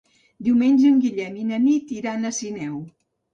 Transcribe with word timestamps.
Diumenge 0.45 0.87
en 0.91 0.95
Guillem 1.03 1.35
i 1.41 1.45
na 1.51 1.59
Nit 1.67 1.93
iran 1.99 2.25
a 2.25 2.33
Sineu. 2.39 2.81